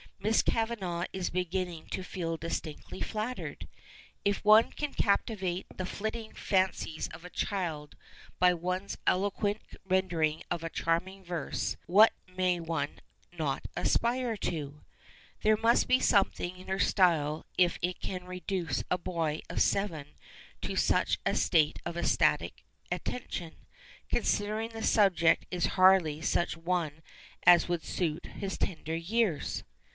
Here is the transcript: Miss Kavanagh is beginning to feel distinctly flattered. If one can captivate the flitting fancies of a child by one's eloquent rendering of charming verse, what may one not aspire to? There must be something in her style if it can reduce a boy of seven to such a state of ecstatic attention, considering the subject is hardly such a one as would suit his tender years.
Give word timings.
Miss 0.19 0.43
Kavanagh 0.43 1.05
is 1.13 1.29
beginning 1.31 1.87
to 1.87 2.03
feel 2.03 2.37
distinctly 2.37 3.01
flattered. 3.01 3.67
If 4.23 4.43
one 4.43 4.71
can 4.71 4.93
captivate 4.93 5.65
the 5.75 5.85
flitting 5.85 6.33
fancies 6.33 7.07
of 7.09 7.25
a 7.25 7.29
child 7.29 7.95
by 8.39 8.53
one's 8.53 8.97
eloquent 9.07 9.61
rendering 9.83 10.43
of 10.49 10.63
charming 10.73 11.23
verse, 11.23 11.75
what 11.87 12.13
may 12.27 12.59
one 12.59 13.01
not 13.37 13.65
aspire 13.75 14.37
to? 14.37 14.83
There 15.41 15.57
must 15.57 15.87
be 15.87 15.99
something 15.99 16.55
in 16.57 16.67
her 16.67 16.79
style 16.79 17.45
if 17.57 17.77
it 17.81 17.99
can 17.99 18.25
reduce 18.25 18.83
a 18.91 18.97
boy 18.99 19.41
of 19.49 19.59
seven 19.61 20.05
to 20.61 20.75
such 20.75 21.19
a 21.27 21.35
state 21.35 21.79
of 21.85 21.97
ecstatic 21.97 22.63
attention, 22.91 23.55
considering 24.09 24.69
the 24.69 24.83
subject 24.83 25.45
is 25.51 25.65
hardly 25.77 26.21
such 26.21 26.55
a 26.55 26.59
one 26.59 27.01
as 27.43 27.67
would 27.67 27.83
suit 27.83 28.25
his 28.27 28.57
tender 28.57 28.95
years. 28.95 29.63